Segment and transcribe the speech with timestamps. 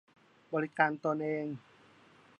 [0.53, 1.47] บริการตนเอง